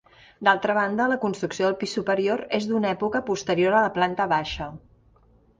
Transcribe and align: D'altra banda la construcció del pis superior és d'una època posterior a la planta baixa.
D'altra 0.47 0.75
banda 0.77 1.05
la 1.11 1.17
construcció 1.25 1.67
del 1.67 1.77
pis 1.83 1.93
superior 1.99 2.43
és 2.61 2.67
d'una 2.71 2.91
època 2.97 3.21
posterior 3.31 3.79
a 3.79 3.85
la 3.89 3.93
planta 3.99 4.29
baixa. 4.37 4.73